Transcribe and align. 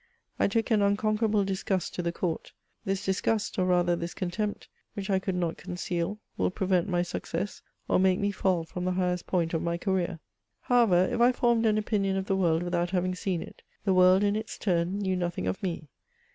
I 0.39 0.47
took 0.47 0.71
an 0.71 0.81
unconquerable 0.81 1.45
disgust 1.45 1.93
to 1.93 2.01
the 2.01 2.11
court. 2.11 2.53
This 2.85 3.05
disgust, 3.05 3.59
or 3.59 3.65
rather 3.67 3.95
this 3.95 4.15
contempt, 4.15 4.67
which 4.95 5.11
I 5.11 5.19
could 5.19 5.35
not 5.35 5.57
conceal, 5.57 6.17
will 6.37 6.49
prevent 6.49 6.89
my 6.89 7.03
success, 7.03 7.61
or 7.87 7.99
make 7.99 8.17
me 8.17 8.31
fall 8.31 8.63
from 8.63 8.83
the 8.83 8.93
highest 8.93 9.27
point 9.27 9.53
of 9.53 9.61
mj 9.61 9.81
career. 9.81 10.19
However, 10.61 11.07
if 11.11 11.21
I 11.21 11.31
formed 11.31 11.67
an 11.67 11.77
opinion 11.77 12.17
of 12.17 12.25
the 12.25 12.35
world 12.35 12.63
without 12.63 12.89
having 12.89 13.13
seen 13.13 13.43
it, 13.43 13.61
the 13.85 13.93
world, 13.93 14.23
in 14.23 14.35
its 14.35 14.57
turn, 14.57 14.97
knew 14.97 15.15
nothing 15.15 15.45
of 15.45 15.61
me. 15.61 15.87